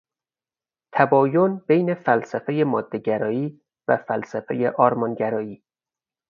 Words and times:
تباین 0.91 1.57
بین 1.67 1.93
فلسفهی 1.95 2.63
مادهگرایی 2.63 3.61
و 3.87 3.97
فلسفهی 3.97 4.67
آرمانگرایی 4.67 5.63